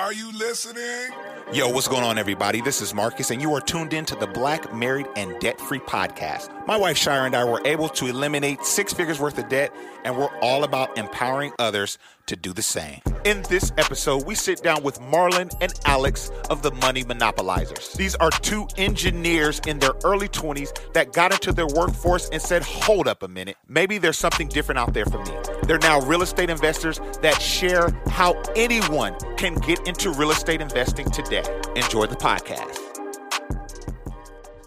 [0.00, 1.10] Are you listening?
[1.52, 2.62] Yo, what's going on, everybody?
[2.62, 5.78] This is Marcus, and you are tuned in to the Black, Married, and Debt Free
[5.78, 6.48] podcast.
[6.66, 10.16] My wife, Shira, and I were able to eliminate six figures worth of debt, and
[10.16, 13.02] we're all about empowering others to do the same.
[13.26, 17.92] In this episode, we sit down with Marlon and Alex of the Money Monopolizers.
[17.92, 22.62] These are two engineers in their early 20s that got into their workforce and said,
[22.62, 25.59] hold up a minute, maybe there's something different out there for me.
[25.70, 31.08] They're now real estate investors that share how anyone can get into real estate investing
[31.08, 31.44] today.
[31.76, 32.76] Enjoy the podcast.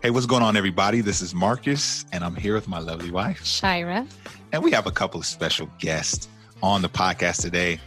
[0.01, 1.01] Hey, what's going on, everybody?
[1.01, 4.07] This is Marcus, and I'm here with my lovely wife, Shira.
[4.53, 6.29] And we have a couple of special guests
[6.61, 7.81] on the podcast today.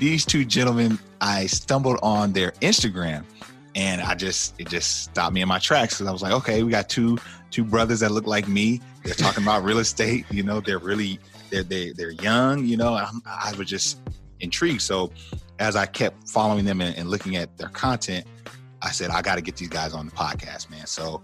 [0.00, 3.22] These two gentlemen, I stumbled on their Instagram
[3.76, 6.64] and I just it just stopped me in my tracks because I was like, okay,
[6.64, 7.16] we got two
[7.52, 8.80] two brothers that look like me.
[9.04, 10.24] They're talking about real estate.
[10.32, 12.64] You know, they're really they're they, they're young.
[12.64, 13.98] You know, I'm, I was just
[14.40, 14.82] intrigued.
[14.82, 15.12] So
[15.58, 18.26] as I kept following them and, and looking at their content,
[18.82, 20.86] I said I got to get these guys on the podcast, man.
[20.86, 21.22] So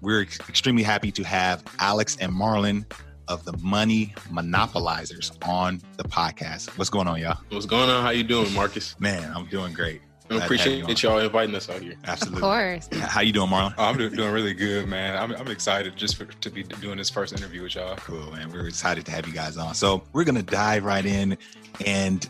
[0.00, 2.84] we're extremely happy to have Alex and Marlon
[3.28, 6.68] of the Money Monopolizers on the podcast.
[6.78, 7.38] What's going on, y'all?
[7.48, 8.02] What's going on?
[8.02, 8.98] How you doing, Marcus?
[9.00, 10.02] Man, I'm doing great.
[10.30, 11.94] I appreciate that y'all inviting us out here.
[12.04, 12.38] Absolutely.
[12.38, 12.88] Of course.
[12.92, 13.74] How you doing, Marlon?
[13.76, 15.16] Oh, I'm doing really good, man.
[15.16, 17.96] I'm, I'm excited just for, to be doing this first interview with y'all.
[17.96, 18.50] Cool, man.
[18.50, 19.74] We're excited to have you guys on.
[19.74, 21.36] So we're gonna dive right in,
[21.84, 22.26] and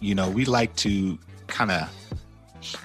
[0.00, 1.90] you know, we like to kind of,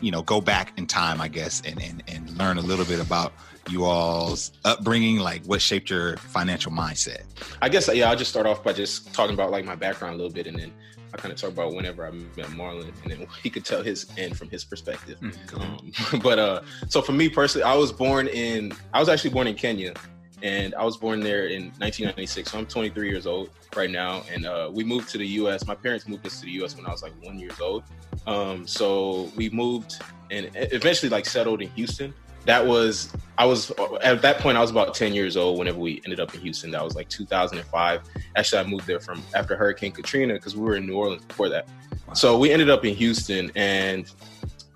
[0.02, 3.02] you know, go back in time, I guess, and and and learn a little bit
[3.02, 3.34] about
[3.70, 7.24] you all's upbringing, like what shaped your financial mindset?
[7.62, 10.18] I guess yeah, I'll just start off by just talking about like my background a
[10.18, 10.74] little bit, and then
[11.14, 14.08] I kind of talk about whenever I met Marlon, and then he could tell his
[14.18, 15.20] end from his perspective.
[15.20, 16.16] Mm-hmm.
[16.16, 19.48] Um, but uh, so for me personally, I was born in I was actually born
[19.48, 19.94] in Kenya,
[20.42, 22.52] and I was born there in 1996.
[22.52, 25.68] So I'm 23 years old right now, and uh, we moved to the U.S.
[25.68, 26.76] My parents moved us to the U.S.
[26.76, 27.84] when I was like one years old.
[28.26, 32.14] Um, so we moved and eventually like settled in Houston
[32.46, 33.72] that was I was
[34.02, 36.72] at that point I was about 10 years old whenever we ended up in Houston.
[36.72, 38.02] That was like 2005.
[38.36, 41.50] Actually, I moved there from after Hurricane Katrina because we were in New Orleans before
[41.50, 41.68] that.
[42.08, 42.14] Wow.
[42.14, 44.10] So we ended up in Houston, and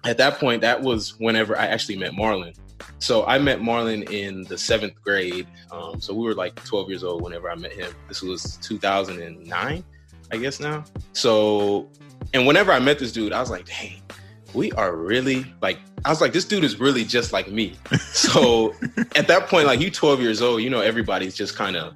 [0.06, 2.56] at that point, that was whenever I actually met Marlon.
[3.00, 5.48] So I met Marlon in the seventh grade.
[5.72, 7.94] Um, so we were like 12 years old whenever I met him.
[8.08, 9.84] This was 2009,
[10.32, 10.84] I guess now.
[11.14, 11.90] So,
[12.34, 14.02] and whenever I met this dude, I was like, dang,
[14.58, 17.76] we are really like I was like, this dude is really just like me.
[18.18, 18.74] So
[19.16, 21.94] at that point, like you 12 years old, you know, everybody's just kind of,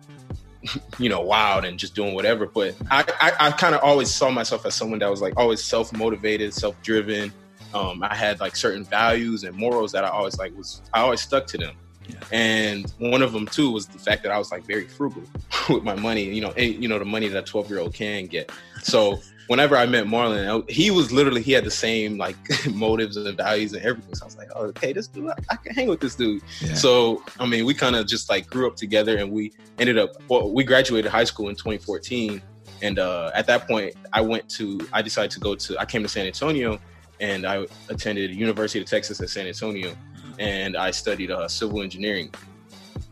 [1.00, 2.46] you know, wild and just doing whatever.
[2.46, 5.64] But I, I, I kind of always saw myself as someone that was like always
[5.64, 7.34] self motivated, self driven.
[7.74, 11.22] Um, I had like certain values and morals that I always like was I always
[11.22, 11.76] stuck to them.
[12.08, 12.20] Yeah.
[12.32, 15.24] And one of them too was the fact that I was like very frugal
[15.70, 16.24] with my money.
[16.24, 18.52] You know, you know the money that a 12 year old can get.
[18.84, 19.20] So
[19.52, 22.38] whenever I met Marlon, he was literally he had the same like
[22.74, 24.16] motives and values and everything.
[24.16, 26.42] So I was like, oh, okay, this dude, I, I can hang with this dude.
[26.62, 26.74] Yeah.
[26.74, 30.12] So I mean, we kind of just like grew up together, and we ended up.
[30.30, 32.42] Well, we graduated high school in 2014,
[32.82, 34.88] and uh, at that point, I went to.
[34.94, 35.78] I decided to go to.
[35.78, 36.80] I came to San Antonio,
[37.20, 40.32] and I attended University of Texas at San Antonio, mm-hmm.
[40.40, 42.34] and I studied uh, civil engineering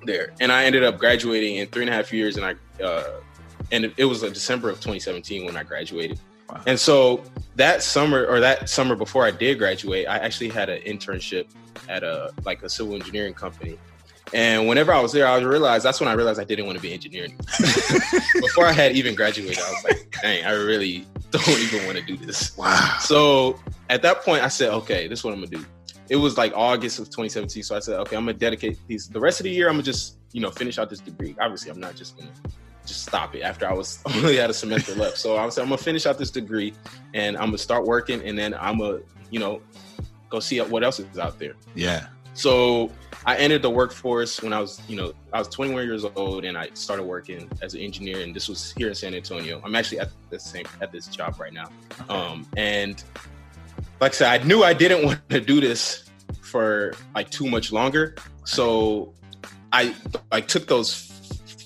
[0.05, 0.31] there.
[0.39, 2.55] And I ended up graduating in three and a half years, and I.
[2.81, 3.19] Uh,
[3.71, 6.19] and it, it was like December of 2017 when I graduated.
[6.65, 7.23] And so
[7.55, 11.47] that summer or that summer before I did graduate, I actually had an internship
[11.87, 13.77] at a like a civil engineering company.
[14.33, 16.81] And whenever I was there, I realized that's when I realized I didn't want to
[16.81, 17.35] be engineering.
[18.41, 22.03] before I had even graduated, I was like, dang, I really don't even want to
[22.03, 22.55] do this.
[22.55, 22.97] Wow.
[22.99, 23.59] So
[23.89, 25.65] at that point, I said, okay, this is what I'm gonna do.
[26.09, 27.63] It was like August of 2017.
[27.63, 29.67] So I said, okay, I'm gonna dedicate these the rest of the year.
[29.67, 31.35] I'm gonna just, you know, finish out this degree.
[31.39, 32.31] Obviously, I'm not just gonna
[32.85, 35.17] just stop it after I was only had a semester left.
[35.17, 36.73] So I was I'm gonna finish out this degree
[37.13, 38.99] and I'm gonna start working and then I'm gonna,
[39.29, 39.61] you know,
[40.29, 41.53] go see what else is out there.
[41.75, 42.07] Yeah.
[42.33, 42.91] So
[43.25, 46.57] I entered the workforce when I was, you know, I was 21 years old and
[46.57, 49.61] I started working as an engineer and this was here in San Antonio.
[49.63, 51.69] I'm actually at the same at this job right now.
[52.01, 52.13] Okay.
[52.13, 53.03] Um, and
[53.99, 56.05] like I said, I knew I didn't want to do this
[56.41, 58.15] for like too much longer.
[58.45, 59.13] So
[59.73, 59.93] I
[60.31, 61.08] like took those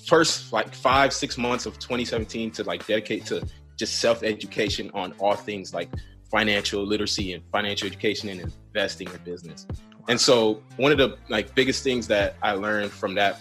[0.06, 3.46] first like five six months of 2017 to like dedicate to
[3.76, 5.88] just self education on all things like
[6.30, 9.66] financial literacy and financial education and investing in business.
[10.08, 13.40] And so one of the like biggest things that I learned from that,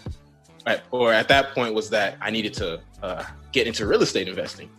[0.65, 4.27] at, or at that point, was that I needed to uh, get into real estate
[4.27, 4.69] investing.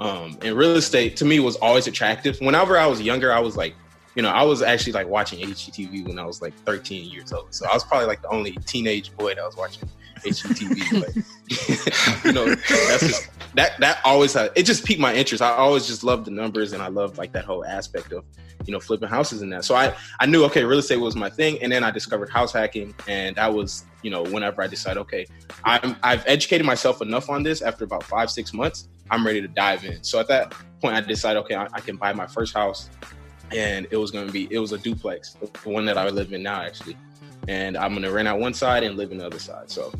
[0.00, 2.38] Um, and real estate to me was always attractive.
[2.40, 3.74] Whenever I was younger, I was like,
[4.14, 7.52] you know, I was actually like watching HGTV when I was like 13 years old.
[7.54, 9.88] So I was probably like the only teenage boy that was watching
[10.24, 11.00] HGTV.
[11.00, 15.42] but you know, that's just that that always it just piqued my interest.
[15.42, 18.24] I always just loved the numbers and I loved like that whole aspect of
[18.66, 19.64] you know flipping houses and that.
[19.64, 22.52] So I I knew okay, real estate was my thing, and then I discovered house
[22.52, 25.26] hacking, and that was you know whenever I decided okay,
[25.64, 27.62] I'm I've educated myself enough on this.
[27.62, 30.02] After about five six months, I'm ready to dive in.
[30.02, 32.90] So at that point, I decided okay, I, I can buy my first house,
[33.52, 36.32] and it was going to be it was a duplex, the one that I live
[36.32, 36.96] in now actually,
[37.48, 39.70] and I'm going to rent out one side and live in the other side.
[39.70, 39.92] So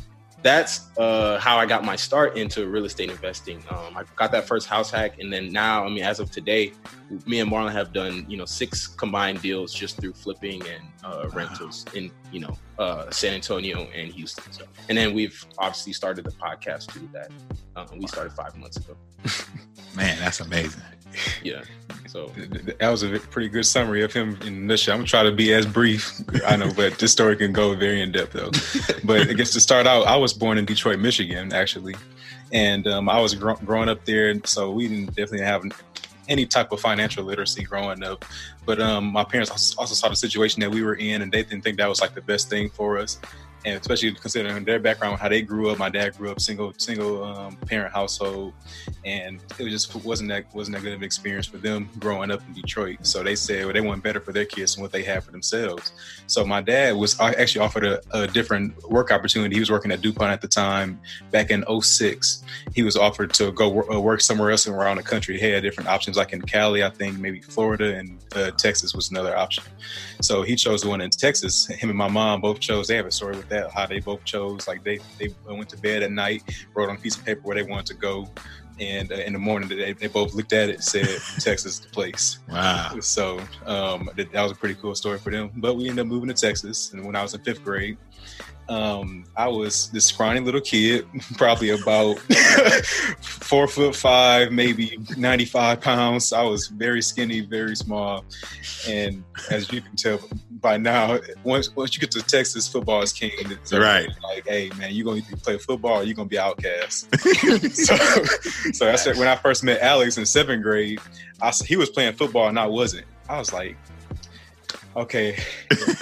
[0.45, 3.63] that's uh, how I got my start into real estate investing.
[3.67, 6.71] Um, I got that first house hack, and then now, I mean, as of today,
[7.25, 11.29] me and Marlon have done you know six combined deals just through flipping and uh,
[11.33, 14.53] rentals in you know uh, San Antonio and Houston.
[14.53, 17.09] So, and then we've obviously started the podcast too.
[17.11, 17.31] That
[17.75, 18.95] uh, we started five months ago.
[19.95, 20.83] Man, that's amazing.
[21.43, 21.63] Yeah.
[22.07, 22.31] So
[22.79, 24.93] that was a pretty good summary of him in a nutshell.
[24.93, 26.13] I'm gonna try to be as brief.
[26.45, 28.51] I know, but this story can go very in depth though.
[29.03, 31.95] But I guess to start out, I was born in Detroit, Michigan, actually,
[32.51, 35.63] and um, I was gr- growing up there, so we didn't definitely have
[36.27, 38.25] any type of financial literacy growing up.
[38.65, 41.63] But um, my parents also saw the situation that we were in, and they didn't
[41.63, 43.19] think that was like the best thing for us
[43.65, 45.79] and especially considering their background, how they grew up.
[45.79, 48.53] My dad grew up single single um, parent household,
[49.03, 52.41] and it just wasn't that wasn't that good of an experience for them growing up
[52.47, 52.99] in Detroit.
[53.01, 55.31] So they said well, they want better for their kids than what they had for
[55.31, 55.93] themselves.
[56.27, 59.55] So my dad was actually offered a, a different work opportunity.
[59.55, 60.99] He was working at DuPont at the time
[61.31, 62.43] back in 06.
[62.73, 65.39] He was offered to go uh, work somewhere else around the country.
[65.39, 69.09] He had different options, like in Cali, I think maybe Florida and uh, Texas was
[69.09, 69.63] another option.
[70.21, 71.67] So he chose the one in Texas.
[71.67, 72.87] Him and my mom both chose.
[72.87, 74.67] They have a story with that that how they both chose.
[74.67, 76.43] Like they they went to bed at night,
[76.73, 78.29] wrote on a piece of paper where they wanted to go,
[78.79, 81.07] and uh, in the morning they, they both looked at it, said
[81.39, 82.39] Texas the place.
[82.49, 82.97] Wow.
[82.99, 85.51] So um, that, that was a pretty cool story for them.
[85.55, 87.97] But we ended up moving to Texas, and when I was in fifth grade,
[88.67, 91.07] um, I was this scrawny little kid,
[91.37, 92.17] probably about
[93.21, 96.33] four foot five, maybe 95 pounds.
[96.33, 98.25] I was very skinny, very small.
[98.87, 100.19] And as you can tell
[100.61, 103.31] by now, once once you get to Texas, football is king.
[103.37, 104.09] It's right.
[104.23, 107.07] Like, hey, man, you're going to play football or you're going to be outcast.
[107.75, 107.95] so,
[108.71, 110.99] so I said, when I first met Alex in seventh grade,
[111.41, 113.05] I, he was playing football and I wasn't.
[113.29, 113.77] I was like,
[114.95, 115.37] okay,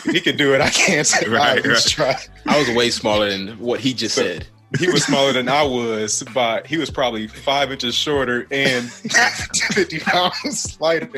[0.06, 0.62] he can do it.
[0.62, 1.12] I can't.
[1.28, 1.84] right, right.
[1.86, 2.16] Try.
[2.48, 4.48] I was way smaller than what he just so, said
[4.79, 8.91] he was smaller than I was, but he was probably five inches shorter and
[9.71, 11.09] 50 pounds lighter.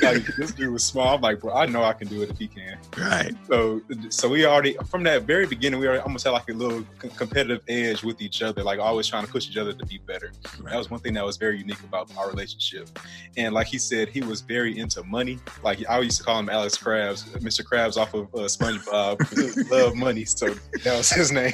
[0.00, 1.16] like this dude was small.
[1.16, 2.78] I'm like, bro, I know I can do it if he can.
[2.96, 3.34] Right.
[3.48, 6.84] So, so we already from that very beginning, we already almost had like a little
[6.98, 10.32] competitive edge with each other, like always trying to push each other to be better.
[10.60, 10.72] Right.
[10.72, 12.98] That was one thing that was very unique about our relationship.
[13.36, 15.38] And like he said, he was very into money.
[15.62, 17.64] Like I used to call him Alex Krabs, Mr.
[17.64, 19.70] Krabs off of uh, SpongeBob.
[19.70, 20.54] Love money, so
[20.84, 21.52] that was his name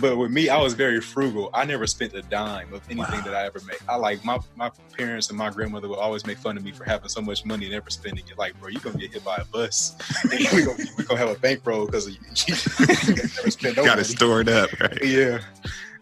[0.00, 1.50] but with me, I was very frugal.
[1.52, 3.24] I never spent a dime of anything wow.
[3.24, 3.78] that I ever made.
[3.88, 6.84] I like my my parents and my grandmother would always make fun of me for
[6.84, 8.38] having so much money and never spending it.
[8.38, 9.96] Like, bro, you're gonna get hit by a bus.
[10.30, 14.04] we're gonna, we gonna have a bankroll because you, you never spend no Got it
[14.04, 15.04] stored up, right?
[15.04, 15.40] Yeah.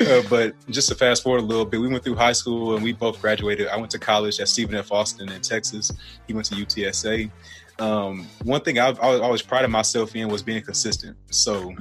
[0.00, 2.84] Uh, but just to fast forward a little bit, we went through high school and
[2.84, 3.68] we both graduated.
[3.68, 4.92] I went to college at Stephen F.
[4.92, 5.90] Austin in Texas.
[6.26, 7.30] He went to UTSA.
[7.78, 11.16] Um, one thing I, I always prided myself in was being consistent.
[11.30, 11.74] So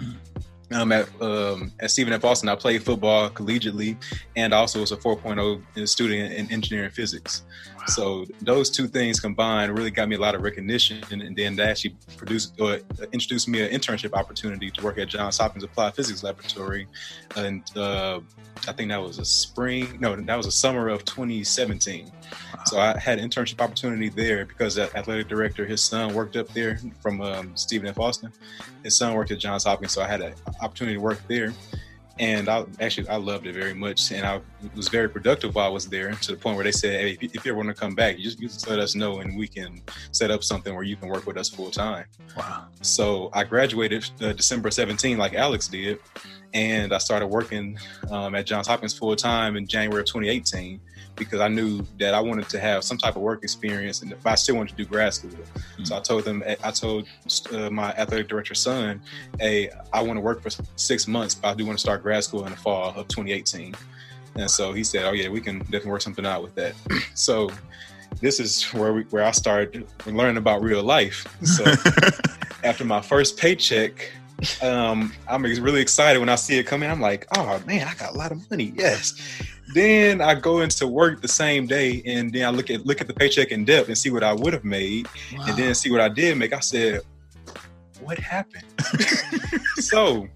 [0.75, 2.23] um, at um, at Stephen F.
[2.23, 3.97] Austin, I played football collegiately,
[4.35, 7.43] and also was a 4.0 student in engineering physics.
[7.87, 11.69] So those two things combined really got me a lot of recognition, and then that
[11.69, 12.79] actually produced or
[13.11, 16.87] introduced me an internship opportunity to work at Johns Hopkins Applied Physics Laboratory,
[17.35, 18.19] and uh,
[18.67, 22.05] I think that was a spring, no, that was a summer of 2017.
[22.05, 22.63] Wow.
[22.65, 26.47] So I had an internship opportunity there because the athletic director, his son worked up
[26.49, 27.99] there from um, Stephen F.
[27.99, 28.31] Austin.
[28.83, 31.53] His son worked at Johns Hopkins, so I had an opportunity to work there.
[32.17, 34.39] And I actually I loved it very much, and I
[34.73, 36.13] was very productive while I was there.
[36.13, 38.23] To the point where they said, "Hey, if you ever want to come back, you
[38.23, 39.81] just, you just let us know, and we can
[40.11, 42.05] set up something where you can work with us full time."
[42.37, 42.67] Wow!
[42.81, 45.99] So I graduated uh, December 17, like Alex did,
[46.53, 47.77] and I started working
[48.09, 50.79] um, at Johns Hopkins full time in January of 2018
[51.15, 54.25] because I knew that I wanted to have some type of work experience, and if
[54.25, 55.83] I still wanted to do grad school, mm-hmm.
[55.83, 57.07] so I told them, I told
[57.51, 59.01] uh, my athletic director's son,
[59.39, 62.23] "Hey, I want to work for six months, but I do want to start grad
[62.23, 63.75] school in the fall of 2018."
[64.35, 66.75] And so he said, "Oh yeah, we can definitely work something out with that."
[67.13, 67.49] so
[68.21, 71.27] this is where we, where I started learning about real life.
[71.43, 71.63] So
[72.63, 74.11] after my first paycheck,
[74.61, 76.89] um, I'm really excited when I see it coming.
[76.89, 78.73] I'm like, oh man, I got a lot of money.
[78.75, 79.13] Yes.
[79.75, 83.07] Then I go into work the same day, and then I look at look at
[83.07, 85.47] the paycheck in depth and see what I would have made, wow.
[85.49, 86.53] and then see what I did make.
[86.53, 87.01] I said,
[87.99, 88.63] what happened?
[89.75, 90.29] so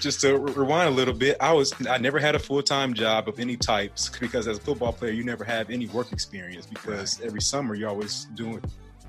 [0.00, 3.28] just to rewind a little bit, I was I never had a full time job
[3.28, 7.20] of any types because as a football player, you never have any work experience because
[7.20, 8.60] every summer you're always doing.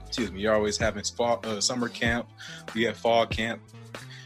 [0.05, 2.29] Excuse me, you're always having fall, uh, summer camp,
[2.75, 3.63] you have fall camp,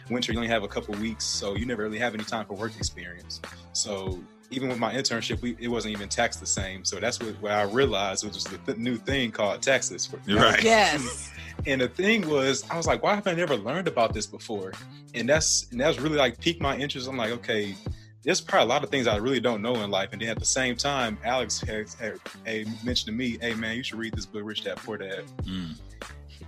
[0.09, 2.55] winter you only have a couple weeks, so you never really have any time for
[2.55, 3.39] work experience.
[3.71, 4.19] So
[4.55, 6.85] even with my internship, we, it wasn't even taxed the same.
[6.85, 10.09] So that's what, what I realized, which was the th- new thing called Texas.
[10.27, 10.63] Right.
[10.63, 11.31] Yes.
[11.67, 14.73] And the thing was, I was like, why have I never learned about this before?
[15.15, 17.07] And that's and that's really like piqued my interest.
[17.07, 17.75] I'm like, okay,
[18.23, 20.09] there's probably a lot of things I really don't know in life.
[20.11, 23.77] And then at the same time, Alex had, had, had mentioned to me, hey man,
[23.77, 25.23] you should read this book, Rich Dad Poor Dad.
[25.43, 25.75] Mm.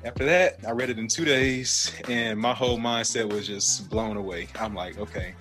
[0.03, 4.17] After that, I read it in two days, and my whole mindset was just blown
[4.17, 4.47] away.
[4.59, 5.33] I'm like, okay,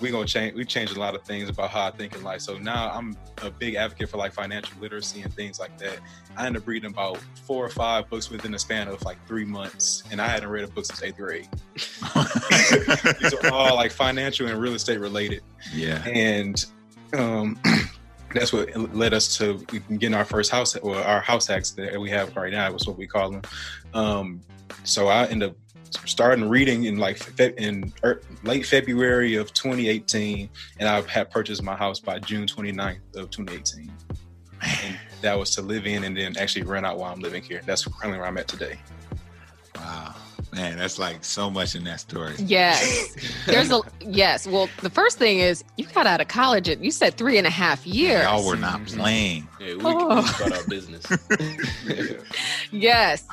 [0.00, 2.40] we gonna change we changed a lot of things about how I think in life.
[2.42, 5.98] So now I'm a big advocate for like financial literacy and things like that.
[6.36, 9.44] I ended up reading about four or five books within the span of like three
[9.44, 11.48] months, and I hadn't read a book since eighth grade.
[13.20, 15.42] These are all like financial and real estate related.
[15.72, 16.64] Yeah, and
[17.14, 17.58] um,
[18.34, 19.58] that's what led us to
[19.98, 22.70] getting our first house or our house hacks that we have right now.
[22.70, 23.42] Was what we call them.
[23.94, 24.40] Um,
[24.84, 25.56] so I ended up
[26.04, 31.76] starting reading in like in er, late February of 2018, and I had purchased my
[31.76, 33.90] house by June 29th of 2018.
[34.62, 37.60] And that was to live in and then actually rent out while I'm living here.
[37.66, 38.78] That's currently where I'm at today.
[39.76, 40.14] Wow.
[40.56, 42.34] Man, that's like so much in that story.
[42.38, 43.14] Yes.
[43.46, 44.46] There's a yes.
[44.46, 47.46] Well, the first thing is you got out of college at you said three and
[47.46, 48.22] a half years.
[48.24, 49.46] Y'all were not playing.
[49.60, 50.16] Yeah, we, oh.
[50.16, 51.04] we start our business.
[52.70, 53.26] yes.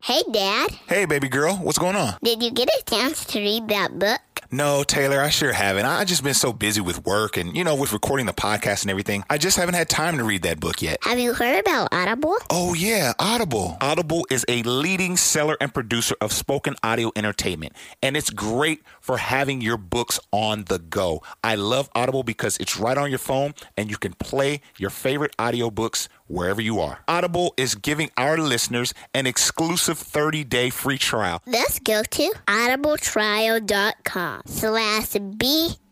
[0.00, 0.70] Hey, Dad.
[0.88, 1.56] Hey, baby girl.
[1.56, 2.14] What's going on?
[2.22, 4.20] Did you get a chance to read that book?
[4.50, 5.84] No, Taylor, I sure haven't.
[5.84, 8.90] I just been so busy with work and, you know, with recording the podcast and
[8.90, 9.22] everything.
[9.28, 10.96] I just haven't had time to read that book yet.
[11.02, 12.34] Have you heard about Audible?
[12.48, 13.76] Oh, yeah, Audible.
[13.82, 19.18] Audible is a leading seller and producer of spoken audio entertainment, and it's great for
[19.18, 21.22] having your books on the go.
[21.44, 25.36] I love Audible because it's right on your phone and you can play your favorite
[25.36, 27.00] audiobooks wherever you are.
[27.06, 31.42] Audible is giving our listeners an exclusive 30-day free trial.
[31.46, 35.12] Let's go to audibletrial.com slash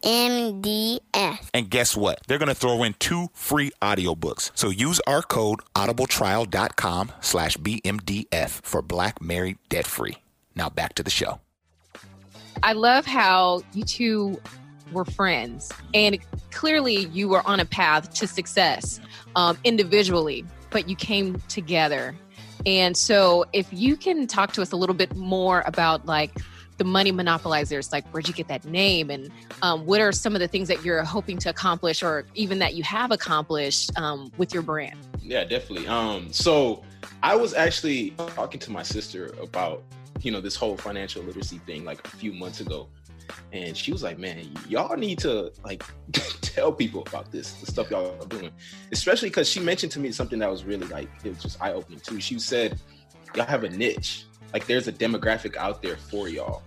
[0.03, 1.01] BMDF.
[1.55, 2.21] And guess what?
[2.27, 4.51] They're going to throw in two free audiobooks.
[4.55, 10.17] So use our code audibletrial.com slash BMDF for Black Married Debt Free.
[10.55, 11.41] Now back to the show.
[12.63, 14.41] I love how you two
[14.93, 16.19] were friends and
[16.53, 19.01] clearly you were on a path to success
[19.35, 22.15] um, individually, but you came together.
[22.67, 26.33] And so, if you can talk to us a little bit more about like
[26.79, 29.31] the money monopolizers, like where'd you get that name, and
[29.63, 32.75] um, what are some of the things that you're hoping to accomplish, or even that
[32.75, 34.99] you have accomplished um, with your brand?
[35.23, 35.87] Yeah, definitely.
[35.87, 36.83] Um, so
[37.23, 39.85] I was actually talking to my sister about
[40.23, 42.89] you know this whole financial literacy thing like a few months ago
[43.53, 47.91] and she was like, "Man, y'all need to like tell people about this, the stuff
[47.91, 48.51] y'all are doing."
[48.93, 51.73] Especially because she mentioned to me something that was really like it was just eye
[51.73, 52.21] opening too.
[52.21, 52.81] She said,
[53.35, 54.25] "Y'all have a niche.
[54.53, 56.63] Like there's a demographic out there for y'all,"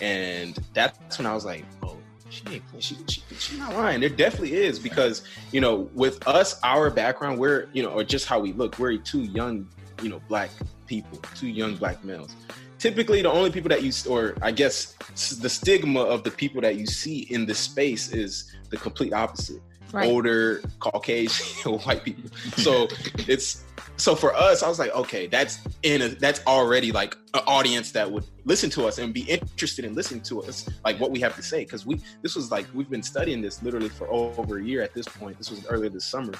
[0.00, 1.96] and that's when I was like, "Oh."
[2.30, 3.98] She, she, she, she's not lying.
[3.98, 8.26] There definitely is because you know, with us, our background, we're you know, or just
[8.26, 9.68] how we look, we're two young,
[10.00, 10.50] you know, black
[10.86, 12.36] people, two young black males
[12.80, 14.94] typically the only people that you or i guess
[15.40, 19.60] the stigma of the people that you see in this space is the complete opposite.
[19.92, 20.08] Right.
[20.08, 22.30] older caucasian white people.
[22.56, 22.86] So
[23.26, 23.64] it's
[23.96, 27.90] so for us i was like okay that's in a that's already like an audience
[27.92, 31.20] that would listen to us and be interested in listening to us like what we
[31.20, 31.64] have to say.
[31.64, 34.94] Because we this was like we've been studying this literally for over a year at
[34.94, 35.38] this point.
[35.38, 36.34] This was earlier this summer.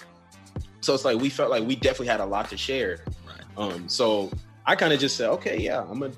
[0.80, 3.04] So it's like we felt like we definitely had a lot to share.
[3.26, 3.44] Right.
[3.56, 4.30] um so
[4.70, 6.12] I kind of just said, okay, yeah, I'm gonna,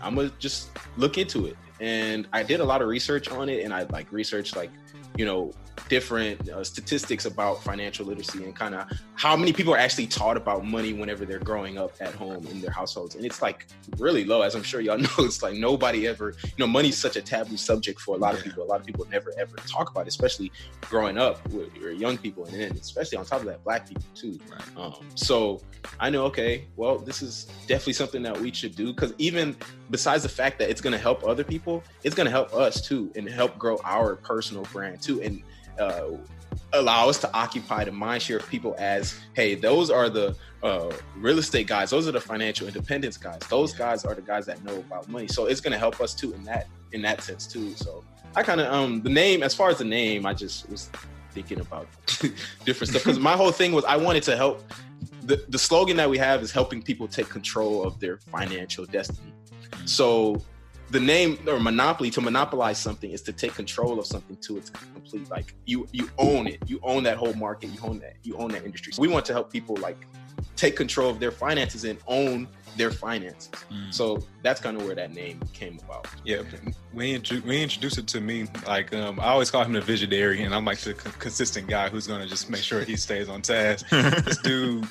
[0.00, 1.56] I'm gonna just look into it.
[1.80, 4.70] And I did a lot of research on it, and I like researched like,
[5.18, 5.52] you know,
[5.90, 10.36] different uh, statistics about financial literacy and kind of how many people are actually taught
[10.36, 13.16] about money whenever they're growing up at home in their households.
[13.16, 13.66] And it's like
[13.98, 15.08] really low as i'm sure y'all know.
[15.18, 18.44] It's like nobody ever you know money's such a taboo subject for a lot of
[18.44, 18.62] people.
[18.62, 22.16] A lot of people never ever talk about it especially growing up with or young
[22.16, 22.44] people.
[22.44, 24.38] And then especially on top of that black people too.
[24.48, 24.76] Right.
[24.76, 25.60] um, so
[25.98, 28.92] i know okay well this is definitely something that we should do.
[28.92, 29.56] Because even
[29.90, 32.80] besides the fact that it's going to help other people it's going to help us
[32.80, 35.20] too and help grow our personal brand too.
[35.20, 35.42] And
[35.80, 36.10] uh,
[36.72, 40.92] allow us to occupy the mind share of people as hey those are the uh,
[41.16, 41.90] real estate guys.
[41.90, 43.40] Those are the financial independence guys.
[43.48, 45.26] Those guys are the guys that know about money.
[45.26, 47.74] So it's going to help us too in that in that sense too.
[47.74, 48.04] So
[48.36, 50.88] i kind of um the name as far as the name i just was
[51.32, 51.88] thinking about
[52.64, 53.04] different stuff.
[53.04, 54.62] Because my whole thing was i wanted to help
[55.22, 59.32] the, the slogan that we have is helping people take control of their financial destiny.
[59.84, 60.42] So
[60.90, 64.70] the name or monopoly to monopolize something is to take control of something to its
[64.70, 66.58] complete like you you own it.
[66.66, 67.70] You own that whole market.
[67.70, 68.92] You own that you own that industry.
[68.92, 70.06] So we want to help people like
[70.56, 73.50] take control of their finances and own their finances.
[73.70, 73.92] Mm.
[73.92, 76.06] so that's kind of where that name came about.
[76.24, 76.42] Yeah,
[76.94, 80.64] we introduced it to me, like um, I always call him the visionary, and I'm
[80.64, 83.88] like the consistent guy who's gonna just make sure he stays on task.
[83.90, 84.86] this dude,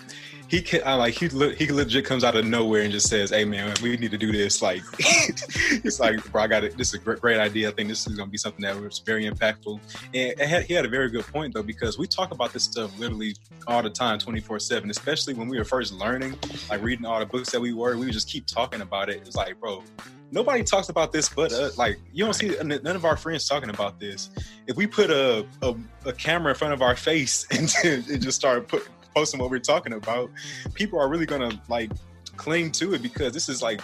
[0.49, 3.29] he can I like he le- he legit comes out of nowhere and just says,
[3.29, 6.75] "Hey man, we need to do this." Like it's like, bro, I got it.
[6.75, 7.69] This is a great, great idea.
[7.69, 9.79] I think this is gonna be something that was very impactful.
[10.13, 12.97] And had, he had a very good point though, because we talk about this stuff
[12.97, 13.35] literally
[13.67, 14.89] all the time, 24 seven.
[14.89, 16.35] Especially when we were first learning,
[16.69, 19.17] like reading all the books that we were, we would just keep talking about it.
[19.17, 19.83] It's like, bro,
[20.31, 21.77] nobody talks about this but us.
[21.77, 24.31] Like you don't see none of our friends talking about this.
[24.65, 25.75] If we put a a,
[26.05, 27.71] a camera in front of our face and,
[28.09, 28.87] and just start put,
[29.19, 30.31] posting what we're talking about,
[30.73, 31.91] people are really gonna like
[32.37, 33.81] cling to it because this is like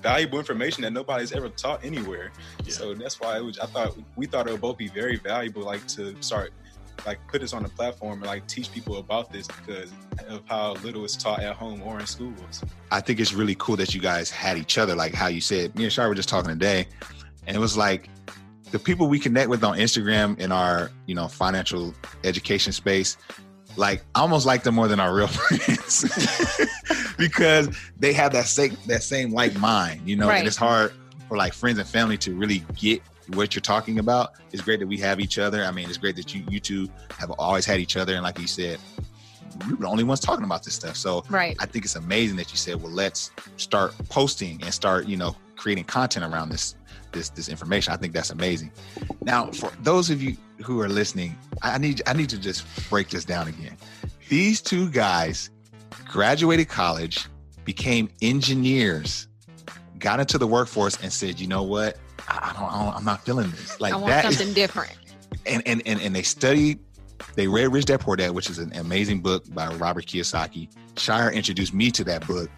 [0.00, 2.30] valuable information that nobody's ever taught anywhere.
[2.68, 5.62] So that's why it was, I thought we thought it would both be very valuable,
[5.62, 6.52] like to start
[7.04, 9.92] like put this on the platform and like teach people about this because
[10.28, 12.64] of how little is taught at home or in schools.
[12.92, 15.74] I think it's really cool that you guys had each other, like how you said.
[15.74, 16.86] Me and Shar were just talking today,
[17.46, 18.08] and it was like
[18.70, 23.16] the people we connect with on Instagram in our, you know, financial education space.
[23.76, 26.04] Like, I almost like them more than our real friends
[27.18, 27.68] because
[27.98, 30.28] they have that same that same like mind, you know.
[30.28, 30.38] Right.
[30.38, 30.92] And it's hard
[31.28, 33.02] for like friends and family to really get
[33.34, 34.32] what you're talking about.
[34.52, 35.64] It's great that we have each other.
[35.64, 38.38] I mean, it's great that you you two have always had each other, and like
[38.38, 38.78] you said,
[39.66, 40.96] we were the only ones talking about this stuff.
[40.96, 41.56] So Right.
[41.58, 45.34] I think it's amazing that you said, well, let's start posting and start, you know,
[45.56, 46.74] creating content around this
[47.12, 47.92] this this information.
[47.92, 48.72] I think that's amazing.
[49.22, 53.08] Now, for those of you who are listening, I need I need to just break
[53.10, 53.76] this down again.
[54.28, 55.50] These two guys
[56.08, 57.26] graduated college,
[57.64, 59.28] became engineers,
[59.98, 61.96] got into the workforce, and said, you know what?
[62.28, 63.80] I don't, I don't I'm not feeling this.
[63.80, 64.96] Like I want that is something different.
[65.46, 66.80] and and and, and they studied
[67.34, 71.32] they read rich dad poor dad which is an amazing book by robert kiyosaki Shira
[71.32, 72.50] introduced me to that book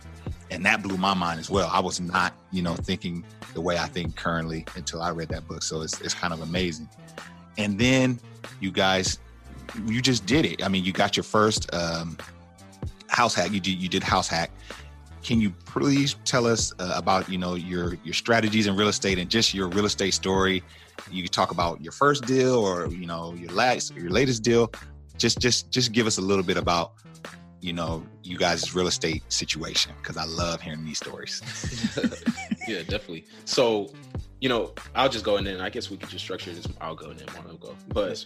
[0.51, 1.69] and that blew my mind as well.
[1.73, 5.47] I was not you know thinking the way i think currently until i read that
[5.47, 5.63] book.
[5.63, 6.89] So it's, it's kind of amazing.
[7.57, 8.19] And then
[8.61, 9.19] you guys
[9.87, 10.65] you just did it.
[10.65, 12.17] I mean you got your first um,
[13.09, 13.53] house hack.
[13.53, 14.51] You did you did house hack.
[15.23, 19.19] Can you please tell us uh, about you know your your strategies in real estate
[19.19, 20.63] and just your real estate story?
[21.11, 24.73] You can talk about your first deal or you know your last your latest deal.
[25.17, 26.93] Just just just give us a little bit about
[27.61, 31.43] you know you guys' real estate situation because i love hearing these stories
[32.69, 33.25] yeah, definitely.
[33.45, 33.91] So,
[34.41, 36.69] you know, I'll just go in and I guess we could just structure this.
[36.81, 37.77] I'll go in and one will go.
[37.89, 38.25] But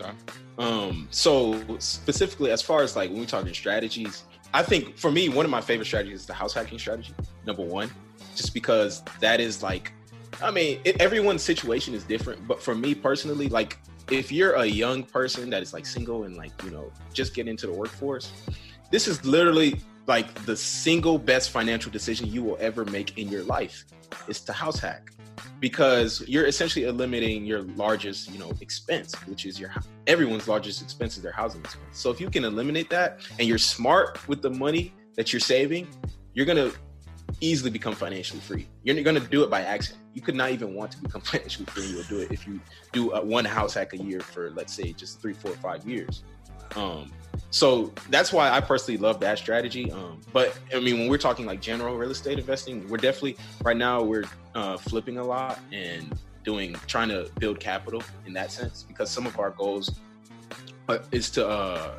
[0.58, 5.28] um, so specifically, as far as like when we're talking strategies, I think for me,
[5.28, 7.14] one of my favorite strategies is the house hacking strategy.
[7.46, 7.90] Number one,
[8.34, 9.92] just because that is like,
[10.42, 13.78] I mean, it, everyone's situation is different, but for me personally, like
[14.10, 17.46] if you're a young person that is like single and like you know just get
[17.46, 18.32] into the workforce,
[18.92, 23.42] this is literally like the single best financial decision you will ever make in your
[23.42, 23.86] life
[24.28, 25.10] is to house hack.
[25.60, 29.72] Because you're essentially eliminating your largest you know expense which is your
[30.06, 31.86] everyone's largest expense is their housing expense.
[31.92, 35.88] So if you can eliminate that and you're smart with the money that you're saving
[36.34, 36.70] you're gonna
[37.40, 38.68] easily become financially free.
[38.82, 40.02] You're gonna do it by accident.
[40.12, 41.86] You could not even want to become financially free.
[41.86, 42.60] You'll do it if you
[42.92, 46.24] do uh, one house hack a year for let's say just three four five years
[46.76, 47.10] um
[47.52, 49.92] so that's why I personally love that strategy.
[49.92, 53.76] Um, but I mean, when we're talking like general real estate investing, we're definitely right
[53.76, 58.84] now we're uh, flipping a lot and doing trying to build capital in that sense
[58.88, 60.00] because some of our goals
[60.88, 61.92] uh, is to uh,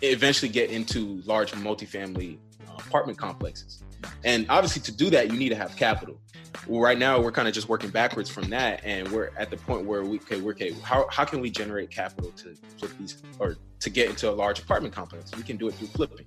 [0.00, 2.38] eventually get into large multifamily
[2.68, 3.82] uh, apartment complexes.
[4.24, 6.18] And obviously, to do that, you need to have capital.
[6.66, 9.56] Well, right now, we're kind of just working backwards from that, and we're at the
[9.56, 10.72] point where we okay, we're okay.
[10.82, 14.60] How how can we generate capital to flip these or to get into a large
[14.60, 15.34] apartment complex?
[15.36, 16.26] We can do it through flipping.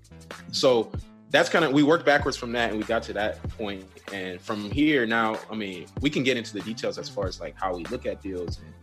[0.51, 0.91] So
[1.29, 3.85] that's kind of we worked backwards from that, and we got to that point.
[4.13, 7.39] And from here, now, I mean, we can get into the details as far as
[7.39, 8.73] like how we look at deals and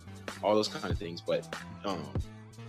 [0.42, 1.20] all those kind of things.
[1.20, 2.04] But um,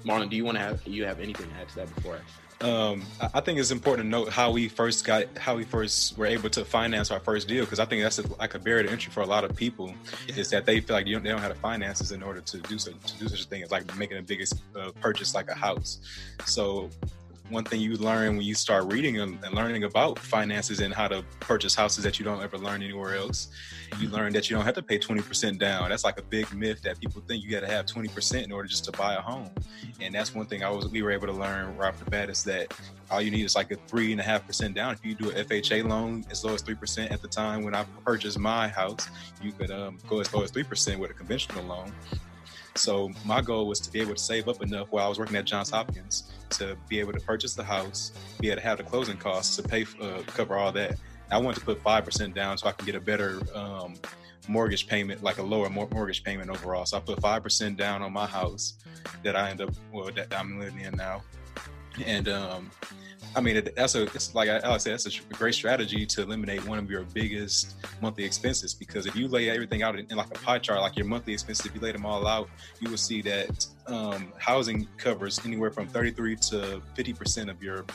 [0.04, 2.20] Marlon, do you want to have you have anything to add to that before
[2.62, 6.26] um, I think it's important to note how we first got, how we first were
[6.26, 8.92] able to finance our first deal, because I think that's a, like a barrier to
[8.92, 9.94] entry for a lot of people,
[10.28, 12.58] is that they feel like you don't, they don't have the finances in order to
[12.60, 15.50] do so, to do such a thing as like making a biggest uh, purchase like
[15.50, 16.00] a house.
[16.46, 16.90] So
[17.50, 21.24] one thing you learn when you start reading and, learning about finances and how to
[21.40, 23.50] purchase houses that you don't ever learn anywhere else.
[24.00, 25.90] You learn that you don't have to pay 20% down.
[25.90, 28.68] That's like a big myth that people think you got to have 20% in order
[28.68, 29.50] just to buy a home.
[30.00, 32.30] And that's one thing I was we were able to learn right off the bat
[32.30, 32.74] is that
[33.10, 34.94] all you need is like a three and a half percent down.
[34.94, 37.74] If you do an FHA loan as low as three percent at the time when
[37.74, 39.10] I purchased my house,
[39.42, 41.92] you could um, go as low as three percent with a conventional loan.
[42.76, 45.36] So my goal was to be able to save up enough while I was working
[45.36, 48.84] at Johns Hopkins to be able to purchase the house, be able to have the
[48.84, 50.96] closing costs to pay uh, cover all that.
[51.32, 53.96] I wanted to put five percent down so I can get a better um,
[54.48, 56.86] mortgage payment, like a lower mor- mortgage payment overall.
[56.86, 58.76] So I put five percent down on my house
[59.24, 61.22] that I end up well that I'm living in now,
[62.04, 62.72] and um,
[63.36, 66.80] I mean that's a it's like I, said, that's a great strategy to eliminate one
[66.80, 70.40] of your biggest monthly expenses because if you lay everything out in, in like a
[70.40, 73.22] pie chart, like your monthly expenses, if you lay them all out, you will see
[73.22, 77.86] that um, housing covers anywhere from 33 to 50 percent of your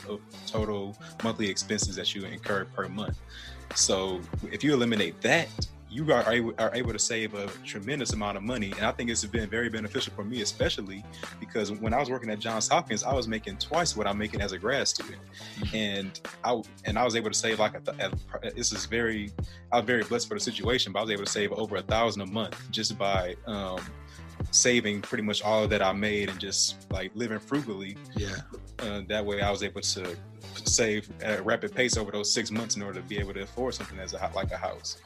[0.47, 3.19] total monthly expenses that you incur per month.
[3.73, 5.49] So if you eliminate that,
[5.95, 8.73] you are able, are able to save a tremendous amount of money.
[8.73, 11.05] And I think it's been very beneficial for me, especially
[11.39, 14.41] because when I was working at Johns Hopkins, I was making twice what I'm making
[14.41, 15.21] as a grad student,
[15.73, 17.79] and I and I was able to save like a.
[17.79, 19.31] Th- this is very,
[19.71, 21.81] I was very blessed for the situation, but I was able to save over a
[21.81, 23.35] thousand a month just by.
[23.45, 23.79] Um,
[24.51, 27.97] saving pretty much all that I made and just like living frugally.
[28.15, 28.35] Yeah.
[28.79, 30.17] Uh, that way I was able to
[30.65, 33.43] save at a rapid pace over those six months in order to be able to
[33.43, 34.97] afford something as a like a house.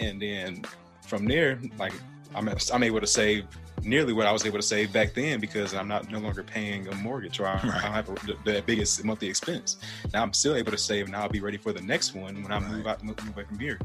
[0.00, 0.64] And then
[1.06, 1.92] from there, like
[2.34, 3.46] I'm I'm able to save
[3.82, 6.88] nearly what I was able to save back then because I'm not no longer paying
[6.88, 7.64] a mortgage or I, right.
[7.64, 9.76] I don't have a, the, the, biggest monthly expense.
[10.12, 12.52] Now I'm still able to save, and I'll be ready for the next one when
[12.52, 12.70] I right.
[12.70, 13.78] move out move away from here.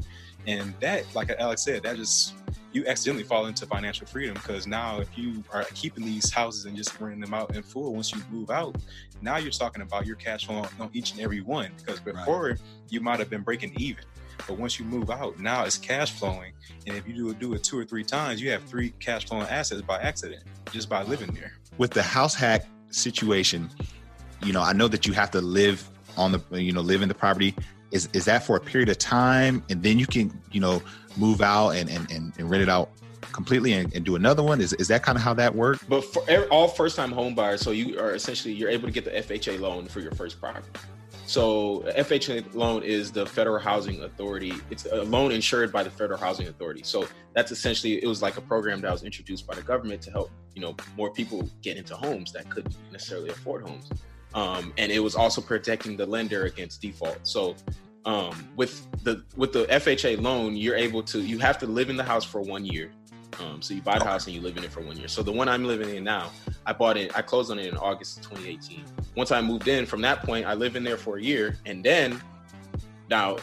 [0.46, 2.34] And that, like Alex said, that just
[2.72, 6.76] you accidentally fall into financial freedom because now if you are keeping these houses and
[6.76, 8.76] just renting them out in full once you move out,
[9.20, 11.70] now you're talking about your cash flow on each and every one.
[11.78, 12.60] Because before right.
[12.88, 14.04] you might have been breaking even.
[14.46, 16.52] But once you move out, now it's cash flowing.
[16.86, 19.46] And if you do, do it two or three times, you have three cash flowing
[19.46, 20.42] assets by accident,
[20.72, 21.52] just by living there.
[21.78, 23.70] With the house hack situation,
[24.44, 27.08] you know, I know that you have to live on the, you know, live in
[27.08, 27.54] the property.
[27.90, 30.82] Is, is that for a period of time and then you can, you know,
[31.16, 32.90] move out and, and, and, and rent it out
[33.32, 34.60] completely and, and, do another one?
[34.60, 35.84] Is, is that kind of how that works?
[35.88, 38.92] But for er, all first time home buyers, so you are essentially, you're able to
[38.92, 40.66] get the FHA loan for your first property.
[41.32, 44.52] So FHA loan is the Federal Housing Authority.
[44.68, 46.82] It's a loan insured by the Federal Housing Authority.
[46.82, 50.10] So that's essentially it was like a program that was introduced by the government to
[50.10, 53.88] help you know more people get into homes that couldn't necessarily afford homes.
[54.34, 57.26] Um, and it was also protecting the lender against default.
[57.26, 57.56] So
[58.04, 61.96] um, with the with the FHA loan, you're able to you have to live in
[61.96, 62.92] the house for one year.
[63.40, 65.08] Um, so you buy the house and you live in it for one year.
[65.08, 66.30] So the one I'm living in now,
[66.66, 67.16] I bought it.
[67.16, 68.84] I closed on it in August 2018.
[69.16, 71.82] Once I moved in, from that point, I live in there for a year, and
[71.84, 72.20] then
[73.08, 73.38] now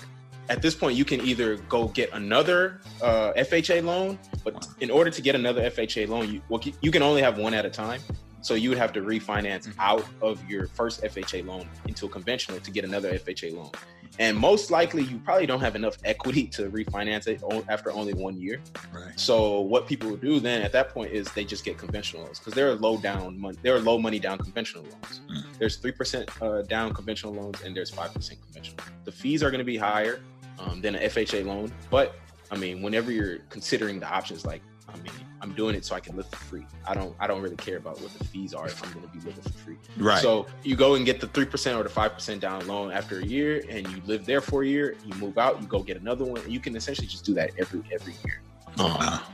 [0.49, 5.12] at this point, you can either go get another uh, FHA loan, but in order
[5.12, 8.02] to get another FHA loan, you well, you can only have one at a time.
[8.41, 9.80] So you would have to refinance mm-hmm.
[9.80, 13.71] out of your first FHA loan into a conventional to get another FHA loan.
[14.17, 18.39] And most likely, you probably don't have enough equity to refinance it after only one
[18.39, 18.60] year.
[18.93, 19.17] Right.
[19.17, 22.54] So what people do then at that point is they just get conventional loans because
[22.54, 23.58] they're low down money.
[23.62, 25.21] They're low money down conventional loans.
[25.30, 25.58] Mm.
[25.58, 28.84] There's three percent uh, down conventional loans and there's five percent conventional.
[29.06, 30.19] The fees are going to be higher
[30.60, 32.15] um, than an FHA loan, but
[32.52, 34.62] I mean, whenever you're considering the options, like
[34.93, 36.65] I mean, I'm doing it so I can live for free.
[36.86, 39.12] I don't I don't really care about what the fees are if I'm going to
[39.12, 39.78] be living for free.
[39.97, 40.21] Right.
[40.21, 43.19] So you go and get the three percent or the five percent down loan after
[43.19, 44.95] a year, and you live there for a year.
[45.06, 46.41] You move out, you go get another one.
[46.41, 48.41] And you can essentially just do that every every year.
[48.78, 49.25] Oh.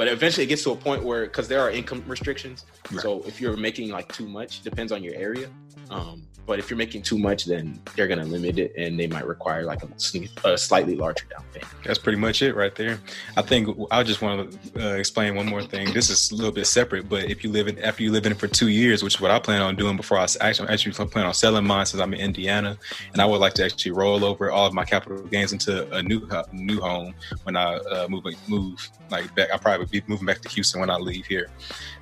[0.00, 2.64] But eventually, it gets to a point where because there are income restrictions.
[2.90, 3.02] Right.
[3.02, 5.50] So if you're making like too much, depends on your area.
[5.90, 9.06] Um, but if you're making too much, then they're going to limit it, and they
[9.06, 9.88] might require like a,
[10.48, 11.70] a, slightly larger down payment.
[11.84, 12.98] That's pretty much it right there.
[13.36, 15.92] I think I just want to uh, explain one more thing.
[15.92, 18.32] This is a little bit separate, but if you live in after you live in
[18.32, 21.06] it for two years, which is what I plan on doing before I actually actually
[21.06, 22.76] plan on selling mine since I'm in Indiana,
[23.12, 26.02] and I would like to actually roll over all of my capital gains into a
[26.02, 29.50] new new home when I uh, move move like back.
[29.52, 31.48] I'll probably be moving back to Houston when I leave here.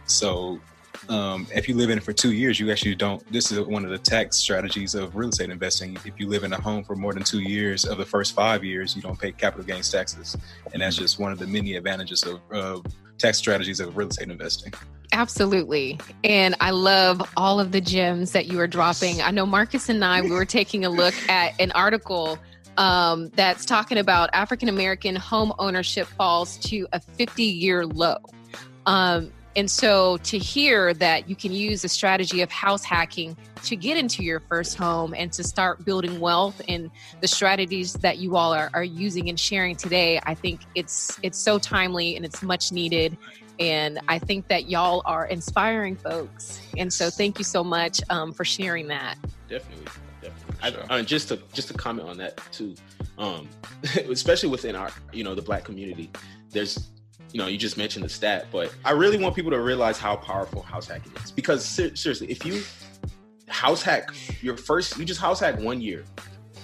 [0.06, 0.60] So
[1.08, 3.24] um, if you live in it for two years, you actually don't.
[3.32, 5.96] This is one of the tax strategies of real estate investing.
[6.04, 8.64] If you live in a home for more than two years of the first five
[8.64, 10.36] years, you don't pay capital gains taxes,
[10.72, 12.80] and that's just one of the many advantages of uh,
[13.16, 14.72] tax strategies of real estate investing.
[15.12, 15.98] Absolutely.
[16.24, 19.22] And I love all of the gems that you are dropping.
[19.22, 22.38] I know Marcus and I, we were taking a look at an article
[22.78, 28.18] um, that's talking about African American home ownership falls to a 50 year low.
[28.86, 33.74] Um, and so to hear that you can use a strategy of house hacking to
[33.74, 38.36] get into your first home and to start building wealth and the strategies that you
[38.36, 42.42] all are, are using and sharing today, I think it's it's so timely and it's
[42.42, 43.18] much needed.
[43.58, 46.60] And I think that y'all are inspiring folks.
[46.76, 49.16] And so thank you so much um, for sharing that.
[49.48, 49.90] Definitely.
[50.62, 52.74] I, just to just to comment on that too,
[53.16, 53.48] um,
[54.10, 56.10] especially within our you know the black community,
[56.50, 56.88] there's
[57.32, 60.16] you know, you just mentioned the stat, but I really want people to realize how
[60.16, 61.30] powerful house hacking is.
[61.30, 62.62] Because ser- seriously, if you
[63.48, 66.04] house hack your first, you just house hack one year,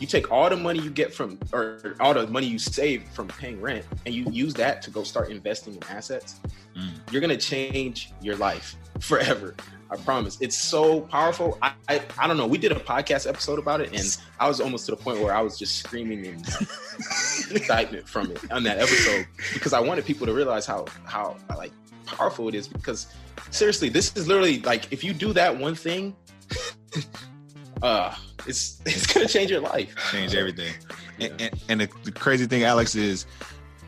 [0.00, 3.28] you take all the money you get from, or all the money you save from
[3.28, 6.40] paying rent, and you use that to go start investing in assets,
[6.76, 6.90] mm.
[7.12, 9.54] you're gonna change your life forever.
[9.90, 10.38] I promise.
[10.40, 11.58] It's so powerful.
[11.62, 12.46] I, I, I don't know.
[12.46, 15.34] We did a podcast episode about it, and I was almost to the point where
[15.34, 16.40] I was just screaming in
[17.50, 21.72] excitement from it on that episode because I wanted people to realize how how like
[22.06, 22.66] powerful it is.
[22.68, 23.06] Because
[23.50, 26.16] seriously, this is literally like if you do that one thing,
[27.82, 28.14] uh,
[28.46, 30.72] it's it's gonna change your life, change everything.
[31.18, 31.28] Yeah.
[31.28, 33.26] And, and, and the, the crazy thing, Alex, is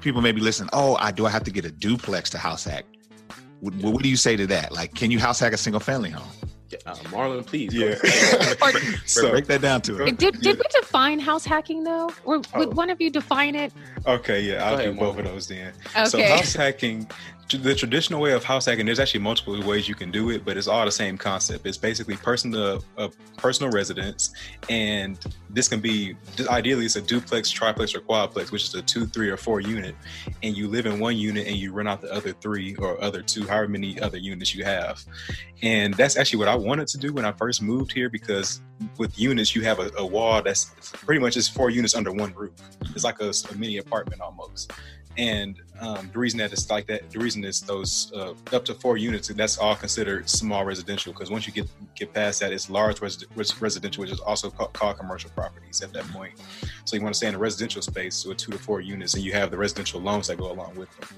[0.01, 0.69] people maybe listen.
[0.73, 1.27] Oh, I do.
[1.27, 2.85] I have to get a duplex to house hack
[3.61, 4.73] what, what do you say to that?
[4.73, 6.29] Like, can you house hack a single family home?
[6.85, 7.73] Uh, Marlon, please.
[7.73, 7.95] Yeah.
[9.07, 10.19] so, break that down to it.
[10.19, 12.11] Did, did we define house hacking though?
[12.25, 12.71] Or would oh.
[12.71, 13.73] one of you define it?
[14.07, 15.73] Okay, yeah, I'll do both of those then.
[15.90, 16.05] Okay.
[16.07, 17.09] So house hacking
[17.49, 20.57] the traditional way of house hacking, there's actually multiple ways you can do it, but
[20.57, 21.65] it's all the same concept.
[21.65, 24.33] It's basically person to a personal residence,
[24.69, 25.17] and
[25.51, 26.17] this can be
[26.49, 29.95] ideally it's a duplex, triplex, or quadplex, which is a two, three, or four unit,
[30.43, 33.23] and you live in one unit and you rent out the other three or other
[33.23, 35.05] two, however many other units you have.
[35.63, 38.61] And that's actually what I wanted to do when I first moved here because
[38.99, 42.35] with units you have a, a wall that's pretty much just four units under one
[42.35, 42.53] roof.
[42.95, 44.73] It's like a, a mini apartment almost.
[45.19, 48.75] And um, the reason that it's like that, the reason is those uh, up to
[48.75, 51.13] four units, that's all considered small residential.
[51.13, 53.27] Because once you get get past that, it's large res-
[53.61, 56.35] residential, which is also called, called, commercial properties at that point.
[56.85, 59.25] So you want to stay in a residential space with two to four units, and
[59.25, 61.09] you have the residential loans that go along with them.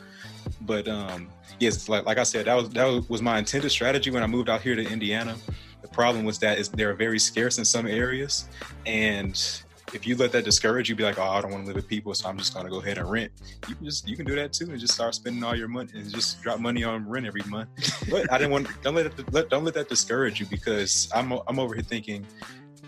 [0.61, 4.23] But um, yes, like like I said, that was that was my intended strategy when
[4.23, 5.37] I moved out here to Indiana.
[5.83, 8.49] The problem was that is they're very scarce in some areas,
[8.87, 9.63] and
[9.95, 11.89] if you let that discourage you, be like, oh, I don't want to live with
[11.89, 13.33] people, so I'm just gonna go ahead and rent.
[13.69, 15.91] You can just you can do that too, and just start spending all your money
[15.95, 17.69] and just drop money on rent every month.
[18.11, 21.33] But I didn't want don't let, it, let don't let that discourage you because I'm
[21.47, 22.27] I'm over here thinking,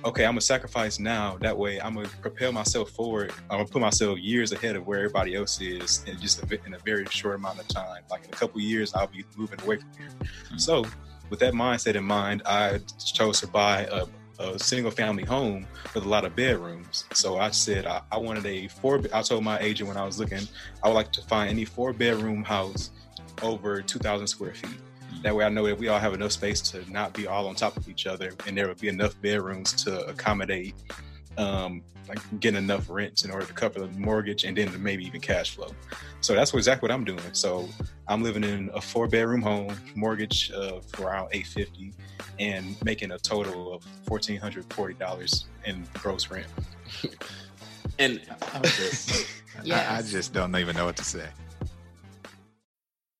[0.04, 1.36] okay, I'm gonna sacrifice now.
[1.38, 3.32] That way, I'm gonna propel myself forward.
[3.50, 6.74] I'm gonna put myself years ahead of where everybody else is in just a, in
[6.74, 8.02] a very short amount of time.
[8.10, 10.08] Like in a couple years, I'll be moving away from here.
[10.08, 10.58] Mm-hmm.
[10.58, 10.84] So
[11.28, 14.06] with that mindset in mind, I chose to buy a,
[14.40, 17.04] a single family home with a lot of bedrooms.
[17.12, 19.00] So I said I, I, wanted a four.
[19.12, 20.40] I told my agent when I was looking,
[20.82, 22.90] I would like to find any four bedroom house
[23.42, 24.78] over 2,000 square feet.
[25.22, 27.54] That way, I know that we all have enough space to not be all on
[27.54, 30.74] top of each other, and there would be enough bedrooms to accommodate
[31.38, 35.20] um, like getting enough rents in order to cover the mortgage and then maybe even
[35.20, 35.70] cash flow.
[36.20, 37.20] So that's exactly what I'm doing.
[37.32, 37.68] So
[38.08, 41.92] I'm living in a four bedroom home, mortgage of around 850
[42.38, 46.46] and making a total of $1,440 in gross rent.
[47.98, 48.20] and
[48.52, 49.26] I, just,
[49.62, 49.88] yes.
[49.88, 51.28] I, I just don't even know what to say.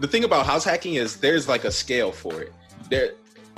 [0.00, 2.52] the thing about house hacking is there's like a scale for it.
[2.90, 3.12] There,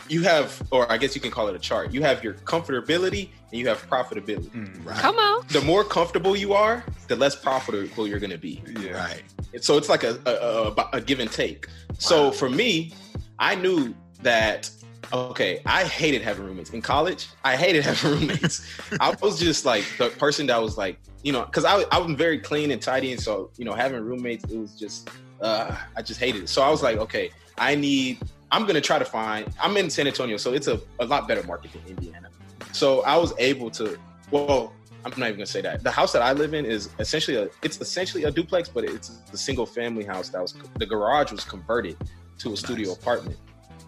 [0.09, 1.93] you have, or I guess you can call it a chart.
[1.93, 4.51] You have your comfortability and you have profitability.
[4.51, 4.99] Mm, right.
[4.99, 5.47] Come on.
[5.49, 8.63] The more comfortable you are, the less profitable you're going to be.
[8.81, 8.93] Yeah.
[8.93, 9.23] Right.
[9.61, 11.69] So it's like a, a, a, a give and take.
[11.69, 11.97] Wow.
[11.99, 12.93] So for me,
[13.39, 14.71] I knew that
[15.13, 17.29] okay, I hated having roommates in college.
[17.45, 18.67] I hated having roommates.
[19.01, 22.39] I was just like the person that was like, you know, because I I'm very
[22.39, 25.09] clean and tidy, and so you know, having roommates, it was just
[25.45, 26.49] uh, I just hated it.
[26.49, 28.19] So I was like, okay, I need.
[28.51, 29.47] I'm gonna try to find.
[29.61, 32.31] I'm in San Antonio, so it's a, a lot better market than Indiana.
[32.73, 33.99] So I was able to.
[34.31, 34.73] Well,
[35.05, 35.83] I'm not even gonna say that.
[35.83, 37.49] The house that I live in is essentially a.
[37.63, 41.45] It's essentially a duplex, but it's a single family house that was the garage was
[41.45, 41.97] converted
[42.39, 43.37] to a studio apartment.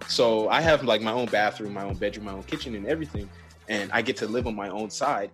[0.08, 3.28] So I have like my own bathroom, my own bedroom, my own kitchen, and everything.
[3.68, 5.30] And I get to live on my own side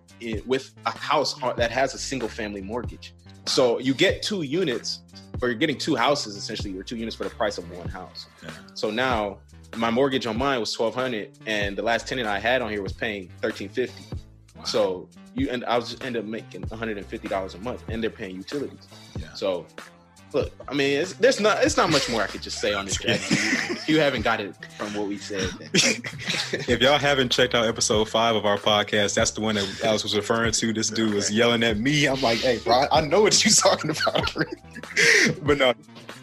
[0.47, 3.13] with a house that has a single family mortgage.
[3.45, 5.01] So you get two units,
[5.41, 8.27] or you're getting two houses essentially, or two units for the price of one house.
[8.41, 8.49] Yeah.
[8.73, 9.39] So now
[9.75, 12.81] my mortgage on mine was twelve hundred, and the last tenant I had on here
[12.81, 14.03] was paying thirteen fifty.
[14.65, 17.57] So you and I was just end up making one hundred and fifty dollars a
[17.59, 18.87] month, and they're paying utilities.
[19.19, 19.33] Yeah.
[19.33, 19.65] So
[20.33, 22.85] look, I mean, it's, there's not it's not much more I could just say on
[22.85, 23.35] this strategy
[23.73, 25.49] if you haven't got it from what we said.
[25.73, 30.03] if y'all haven't checked out episode five of our podcast, that's the one that Alex
[30.03, 30.73] was referring to.
[30.73, 32.07] This dude was yelling at me.
[32.07, 34.33] I'm like, hey, bro, I know what you're talking about.
[35.43, 35.73] but no,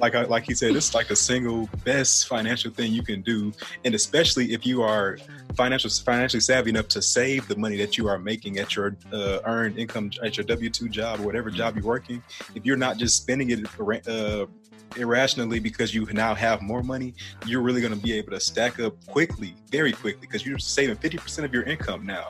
[0.01, 3.53] like I, like he said, it's like the single best financial thing you can do,
[3.85, 5.19] and especially if you are
[5.55, 9.41] financial financially savvy enough to save the money that you are making at your uh,
[9.45, 12.23] earned income at your W two job or whatever job you're working.
[12.55, 14.47] If you're not just spending it uh,
[14.97, 17.15] irrationally because you now have more money,
[17.47, 20.97] you're really going to be able to stack up quickly, very quickly, because you're saving
[20.97, 22.29] 50% of your income now.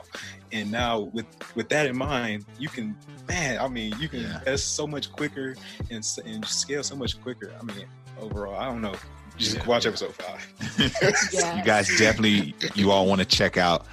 [0.51, 2.95] And now with with that in mind, you can,
[3.27, 4.39] man, I mean, you can Yeah.
[4.39, 5.55] invest so much quicker
[5.89, 7.51] and, and scale so much quicker.
[7.59, 7.85] I mean,
[8.19, 8.95] overall, I don't know.
[9.37, 9.65] Just Yeah.
[9.65, 10.53] watch episode five.
[11.57, 13.85] you guys definitely you all want to check out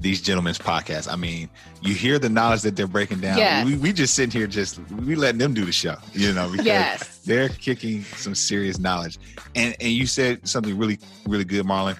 [0.00, 1.10] these gentlemen's podcasts.
[1.12, 1.50] I mean,
[1.82, 3.36] you hear the knowledge that they're breaking down.
[3.36, 3.66] Yes.
[3.66, 6.66] We, we just sitting here just we letting them do the show, you know, because
[6.66, 7.18] Yes.
[7.18, 9.18] they're kicking some serious knowledge.
[9.54, 11.98] And and you said something really really good, Marlon.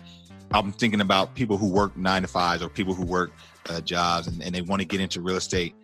[0.52, 3.30] I'm thinking about people who work nine to fives or people who work
[3.68, 5.74] uh, jobs and, and they want to get into real estate.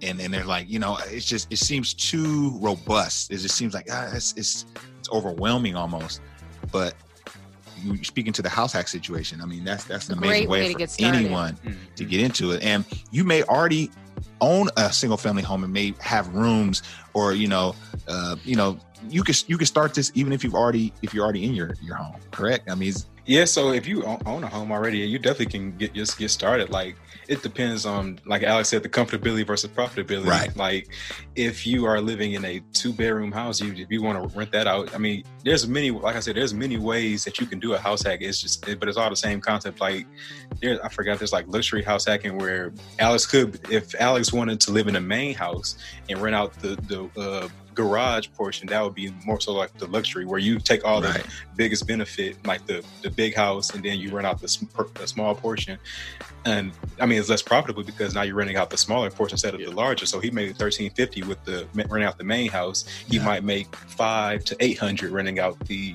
[0.00, 3.32] And, and they're like, you know, it's just it seems too robust.
[3.32, 4.64] It just seems like ah, it's, it's
[5.08, 6.20] it's overwhelming almost.
[6.70, 6.94] But
[7.82, 9.40] you speaking to the house hack situation.
[9.40, 11.94] I mean, that's that's an amazing way, way to for get anyone Mm-hmm.
[11.96, 12.62] to get into it.
[12.62, 13.90] And you may already
[14.40, 16.82] own a single family home and may have rooms
[17.14, 17.74] or you know,
[18.06, 21.24] uh, you know, you can you can start this even if you've already if you're
[21.24, 22.16] already in your your home.
[22.30, 22.70] Correct?
[22.70, 22.92] I mean,
[23.28, 26.70] Yeah, so if you own a home already, you definitely can get just get started.
[26.70, 26.96] Like
[27.28, 30.26] it depends on, like Alex said, the comfortability versus profitability.
[30.26, 30.56] Right.
[30.56, 30.88] Like
[31.36, 34.50] if you are living in a two bedroom house, you if you want to rent
[34.52, 35.90] that out, I mean, there's many.
[35.90, 38.20] Like I said, there's many ways that you can do a house hack.
[38.22, 39.78] It's just, but it's all the same concept.
[39.78, 40.06] Like
[40.62, 41.18] there, I forgot.
[41.18, 45.02] There's like luxury house hacking where Alex could, if Alex wanted to live in a
[45.02, 45.76] main house
[46.08, 49.86] and rent out the the uh, garage portion, that would be more so like the
[49.86, 51.24] luxury where you take all the
[51.56, 55.06] biggest benefit, like the the big house, and then you rent out the, sm- the
[55.06, 55.78] small portion.
[56.44, 59.54] And I mean, it's less profitable because now you're renting out the smaller portion instead
[59.54, 60.06] of the larger.
[60.06, 62.84] So he made thirteen fifty with the renting out the main house.
[63.08, 63.24] He Yeah.
[63.24, 65.94] might make five to eight hundred renting out the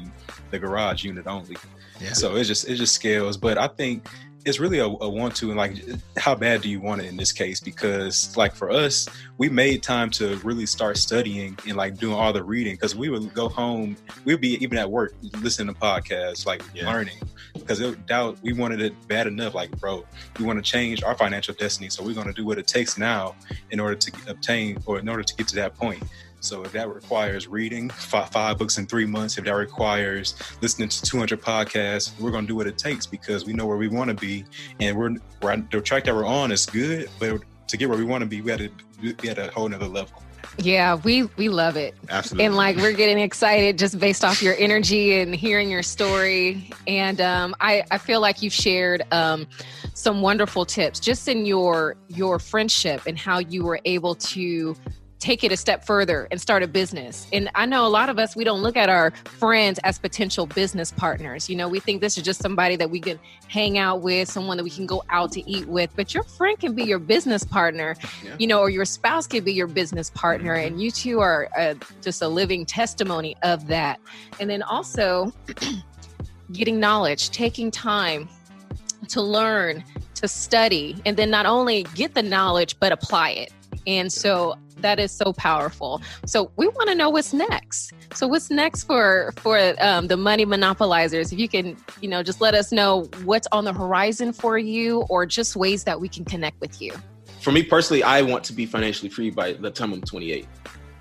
[0.52, 1.58] the garage unit only.
[2.00, 2.14] Yeah.
[2.14, 3.38] So it just it just scales.
[3.38, 4.08] But I think
[4.46, 5.78] it's really a, a one two and like
[6.18, 7.60] how bad do you want it in this case?
[7.60, 12.34] Because like for us, we made time to really start studying and like doing all
[12.34, 16.46] the reading because we would go home, we'd be even at work listening to podcasts,
[16.46, 16.92] like Yeah.
[16.92, 17.18] learning.
[17.54, 20.04] Because it doubt we wanted it bad enough, like bro,
[20.40, 21.90] we want to change our financial destiny.
[21.90, 23.36] So we're gonna do what it takes now
[23.72, 26.04] in order to obtain or in order to get to that point.
[26.44, 30.90] So if that requires reading five, five books in three months, if that requires listening
[30.90, 33.88] to 200 podcasts, we're going to do what it takes because we know where we
[33.88, 34.44] want to be,
[34.82, 38.04] and we're, we're the track that we're on is good, but to get where we
[38.04, 40.22] want to be, we had to be at a whole nother level.
[40.58, 41.96] Yeah, we we love it.
[42.10, 42.46] Absolutely.
[42.46, 46.70] And like we're getting excited just based off your energy and hearing your story.
[46.86, 49.48] And um, I, I feel like you've shared um,
[49.94, 54.76] some wonderful tips just in your your friendship and how you were able to
[55.24, 57.28] take it a step further and start a business.
[57.32, 60.46] And I know a lot of us we don't look at our friends as potential
[60.46, 61.50] business partners.
[61.50, 64.58] You know, we think this is just somebody that we can hang out with, someone
[64.58, 67.46] that we can go out to eat with, but your friend can be your business
[67.46, 68.36] partner, Yeah.
[68.38, 71.76] you know, or your spouse can be your business partner and you two are uh,
[72.02, 74.02] just a living testimony of that.
[74.42, 75.32] And then also
[76.52, 78.28] getting knowledge, taking time
[79.08, 83.54] to learn, to study, and then not only get the knowledge but apply it.
[83.88, 86.02] And so that is so powerful.
[86.26, 87.94] So we want to know what's next.
[88.14, 91.34] So what's next for for um, the money monopolizers?
[91.34, 95.02] If you can, you know, just let us know what's on the horizon for you,
[95.10, 96.94] or just ways that we can connect with you.
[97.42, 100.48] for me personally, I want to be financially free by the time I'm 28.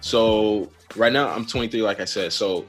[0.01, 2.33] So right now I'm 23, like I said.
[2.33, 2.67] So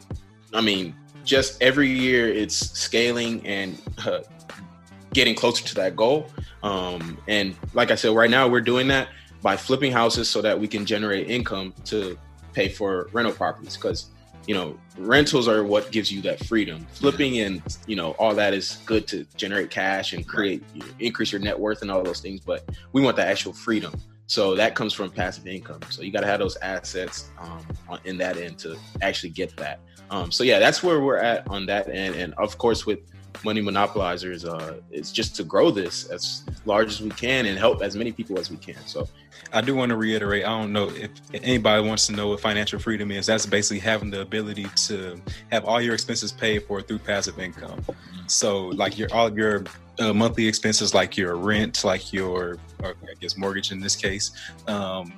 [0.53, 4.19] I mean, just every year it's scaling and uh,
[5.13, 6.27] getting closer to that goal.
[6.61, 9.09] Um, and like I said, right now we're doing that
[9.43, 12.17] by flipping houses so that we can generate income to
[12.53, 13.75] pay for rental properties.
[13.75, 14.09] Because
[14.47, 16.85] you know, rentals are what gives you that freedom.
[16.93, 20.87] Flipping and you know all that is good to generate cash and create you know,
[20.99, 22.39] increase your net worth and all those things.
[22.39, 23.93] But we want the actual freedom.
[24.25, 25.81] So that comes from passive income.
[25.89, 29.55] So you got to have those assets um, on, in that end to actually get
[29.57, 29.79] that.
[30.09, 32.15] Um, so yeah, that's where we're at on that end.
[32.15, 32.99] And of course, with
[33.43, 37.81] money monopolizers, uh, it's just to grow this as large as we can and help
[37.81, 38.77] as many people as we can.
[38.85, 39.07] So
[39.51, 40.45] I do want to reiterate.
[40.45, 43.25] I don't know if anybody wants to know what financial freedom is.
[43.25, 45.21] That's basically having the ability to
[45.51, 47.83] have all your expenses paid for through passive income.
[48.27, 49.65] So, like your all your
[49.99, 54.31] uh, monthly expenses, like your rent, like your, I guess, mortgage in this case,
[54.67, 55.13] um,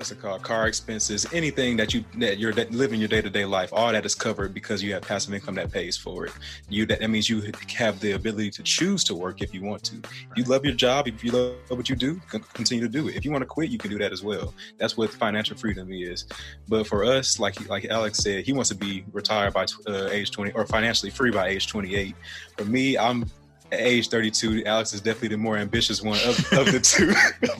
[0.00, 3.92] what's it called car expenses anything that you that you're living your day-to-day life all
[3.92, 6.32] that is covered because you have passive income that pays for it.
[6.70, 9.84] You that, that means you have the ability to choose to work if you want
[9.84, 9.96] to.
[10.36, 12.18] You love your job if you love what you do
[12.54, 13.14] continue to do it.
[13.14, 14.54] If you want to quit you can do that as well.
[14.78, 16.24] That's what financial freedom is.
[16.66, 20.30] But for us like like alex said he wants to be retired by uh, age
[20.30, 22.14] 20 or financially free by age 28
[22.56, 23.26] for me i'm
[23.72, 27.12] at age 32, Alex is definitely the more ambitious one of, of the two.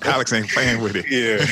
[0.09, 1.07] Alex ain't playing with it.
[1.09, 1.47] Yeah.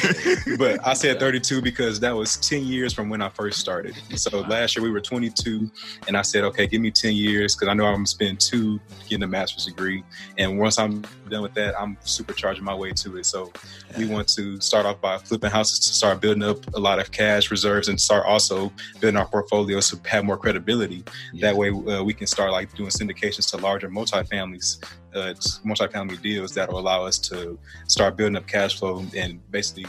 [0.59, 3.95] But I said 32 because that was 10 years from when I first started.
[4.17, 5.71] So last year we were 22,
[6.09, 8.41] and I said, okay, give me 10 years because I know I'm going to spend
[8.41, 10.03] two getting a master's degree.
[10.37, 13.27] And once I'm done with that, I'm supercharging my way to it.
[13.27, 13.53] So
[13.97, 17.13] we want to start off by flipping houses to start building up a lot of
[17.13, 21.05] cash reserves and start also building our portfolio to have more credibility.
[21.41, 24.84] That way uh, we can start like doing syndications to larger multifamily multifamilies,
[25.14, 25.34] uh,
[25.66, 29.86] multifamily deals that will allow us to start building up cash flow and basically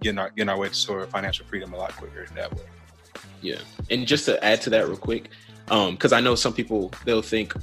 [0.00, 2.62] getting our getting our way to financial freedom a lot quicker that way.
[3.40, 3.58] Yeah,
[3.90, 5.30] and just to add to that real quick,
[5.64, 7.54] because um, I know some people they'll think,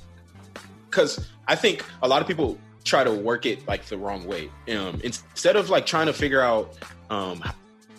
[0.89, 4.49] because I think a lot of people try to work it like the wrong way.
[4.71, 6.77] Um, instead of like trying to figure out,
[7.09, 7.43] um,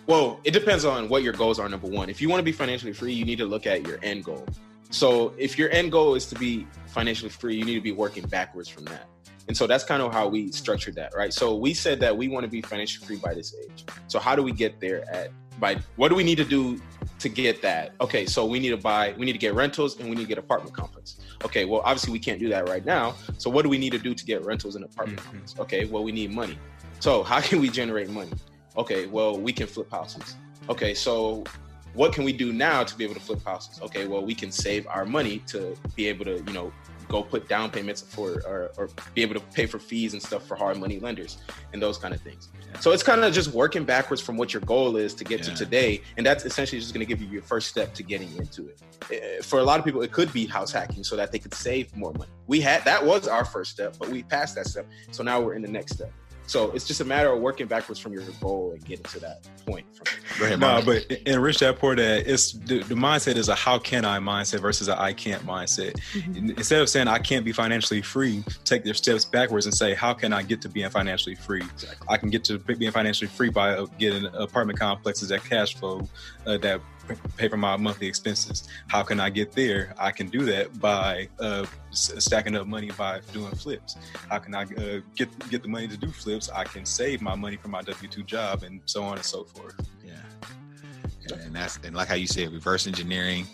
[0.06, 1.68] well, it depends on what your goals are.
[1.68, 3.98] Number one, if you want to be financially free, you need to look at your
[4.02, 4.46] end goal.
[4.90, 8.26] So if your end goal is to be financially free, you need to be working
[8.26, 9.06] backwards from that.
[9.48, 11.32] And so that's kind of how we structured that, right?
[11.32, 13.84] So we said that we want to be financially free by this age.
[14.06, 16.80] So how do we get there at by what do we need to do
[17.18, 17.92] to get that?
[18.00, 20.28] Okay, so we need to buy, we need to get rentals and we need to
[20.28, 21.16] get apartment complex.
[21.44, 23.14] Okay, well obviously we can't do that right now.
[23.38, 25.30] So what do we need to do to get rentals and apartment mm-hmm.
[25.30, 25.58] complex?
[25.58, 26.58] Okay, well we need money.
[27.00, 28.32] So how can we generate money?
[28.76, 30.36] Okay, well we can flip houses.
[30.68, 31.44] Okay, so
[31.94, 33.80] what can we do now to be able to flip houses?
[33.82, 36.72] Okay, well, we can save our money to be able to, you know,
[37.10, 40.46] go put down payments for or, or be able to pay for fees and stuff
[40.46, 41.38] for hard money lenders
[41.72, 42.48] and those kind of things.
[42.72, 42.78] Yeah.
[42.78, 45.46] So it's kind of just working backwards from what your goal is to get yeah.
[45.46, 48.34] to today, and that's essentially just going to give you your first step to getting
[48.36, 48.80] into it.
[49.10, 51.54] Eh, for a lot of people, it could be house hacking so that they could
[51.54, 52.30] save more money.
[52.46, 55.54] We had that was our first step, but we passed that step, so now we're
[55.54, 56.12] in the next step.
[56.50, 59.46] So it's just a matter of working backwards from your goal and getting to that
[59.64, 59.86] point.
[59.94, 63.78] From ahead, no, but enrich that part that it's the, the, mindset is a how
[63.78, 65.92] can I mindset versus a I can't mindset.
[66.12, 66.50] Mm-hmm.
[66.58, 70.12] Instead of saying I can't be financially free, take their steps backwards and say how
[70.12, 71.62] can I get to being financially free?
[71.62, 72.04] Exactly.
[72.10, 76.08] I can get to being financially free by uh, getting apartment complexes that cash flow
[76.46, 76.80] uh, that
[77.36, 78.68] pay for my monthly expenses.
[78.88, 79.94] How can I get there?
[79.98, 83.96] I can do that by uh, stacking up money by doing flips.
[84.28, 86.50] How can I uh, get get the money to do flips?
[86.50, 89.44] I can save my money from my W two job and so on and so
[89.44, 89.74] forth.
[90.04, 93.46] Yeah, and that's and like how you said, reverse engineering.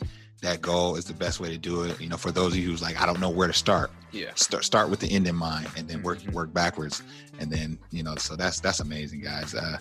[0.42, 2.00] That goal is the best way to do it.
[2.00, 3.90] You know, for those of you who's like, I don't know where to start.
[4.12, 4.32] Yeah.
[4.34, 6.32] Start start with the end in mind, and then work mm-hmm.
[6.32, 7.02] work backwards,
[7.38, 8.16] and then you know.
[8.16, 9.54] So that's that's amazing, guys.
[9.54, 9.78] Uh,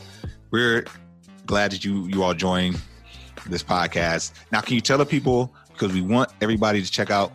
[0.51, 0.85] we're
[1.45, 2.79] glad that you you all joined
[3.49, 4.33] this podcast.
[4.51, 7.31] Now, can you tell the people because we want everybody to check out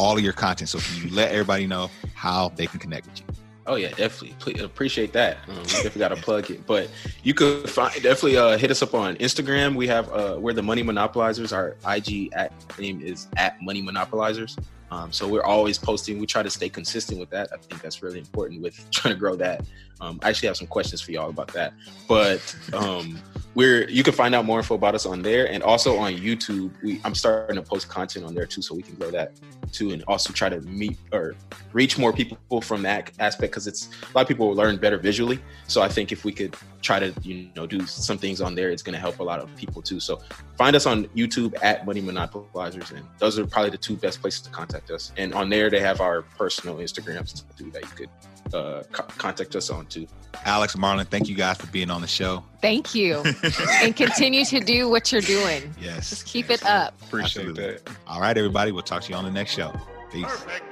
[0.00, 0.70] all of your content.
[0.70, 3.26] So can you let everybody know how they can connect with you?
[3.66, 4.34] Oh yeah, definitely.
[4.38, 5.36] Please, appreciate that.
[5.46, 6.88] Um, we definitely got to plug it, but
[7.22, 9.76] you could find definitely uh, hit us up on Instagram.
[9.76, 11.54] We have uh, we're the Money Monopolizers.
[11.54, 14.58] Our IG at name is at Money Monopolizers.
[14.90, 16.18] Um, so we're always posting.
[16.18, 17.48] We try to stay consistent with that.
[17.52, 19.64] I think that's really important with trying to grow that.
[20.00, 21.74] Um, I actually have some questions for y'all about that.
[22.08, 23.18] But um,
[23.54, 26.72] we're you can find out more info about us on there and also on YouTube.
[26.82, 29.32] We, I'm starting to post content on there too, so we can grow that
[29.72, 31.34] too, and also try to meet or
[31.72, 35.40] reach more people from that aspect because it's a lot of people learn better visually.
[35.66, 38.70] So I think if we could try to you know do some things on there,
[38.70, 40.00] it's going to help a lot of people too.
[40.00, 40.20] So
[40.56, 44.42] find us on YouTube at Money Monopolizers, and those are probably the two best places
[44.42, 45.12] to contact us.
[45.16, 49.56] And on there, they have our personal Instagrams too that you could uh, co- contact
[49.56, 50.06] us on too.
[50.44, 52.44] Alex Marlon, thank you guys for being on the show.
[52.62, 53.22] Thank you,
[53.82, 55.74] and continue to do what you're doing.
[55.80, 56.62] Yes, just keep yes.
[56.62, 56.94] it up.
[57.02, 57.74] Appreciate Absolutely.
[57.74, 57.90] that.
[58.06, 59.72] All right, everybody, we'll talk to you on the next show.
[60.12, 60.24] Peace.
[60.24, 60.69] Perfect.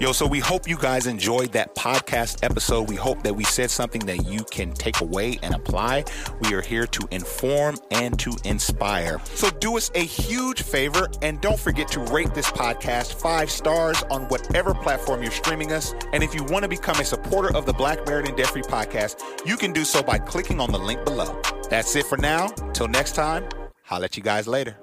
[0.00, 2.88] Yo, so we hope you guys enjoyed that podcast episode.
[2.88, 6.04] We hope that we said something that you can take away and apply.
[6.40, 9.18] We are here to inform and to inspire.
[9.34, 14.02] So do us a huge favor and don't forget to rate this podcast five stars
[14.10, 15.94] on whatever platform you're streaming us.
[16.12, 18.62] And if you want to become a supporter of the Black Married and Debt Free
[18.62, 21.40] podcast, you can do so by clicking on the link below.
[21.70, 22.48] That's it for now.
[22.72, 23.48] Till next time,
[23.82, 24.76] holla at you guys later.